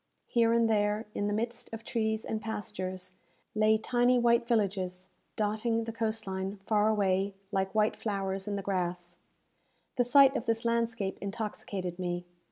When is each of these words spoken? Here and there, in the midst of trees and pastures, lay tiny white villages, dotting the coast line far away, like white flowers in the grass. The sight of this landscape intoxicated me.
Here 0.25 0.51
and 0.51 0.67
there, 0.67 1.05
in 1.13 1.27
the 1.27 1.33
midst 1.33 1.71
of 1.71 1.83
trees 1.83 2.25
and 2.25 2.41
pastures, 2.41 3.11
lay 3.53 3.77
tiny 3.77 4.17
white 4.17 4.47
villages, 4.47 5.09
dotting 5.35 5.83
the 5.83 5.91
coast 5.91 6.25
line 6.25 6.57
far 6.65 6.89
away, 6.89 7.35
like 7.51 7.75
white 7.75 7.95
flowers 7.95 8.47
in 8.47 8.55
the 8.55 8.63
grass. 8.63 9.19
The 9.97 10.03
sight 10.03 10.35
of 10.35 10.47
this 10.47 10.65
landscape 10.65 11.19
intoxicated 11.21 11.99
me. 11.99 12.25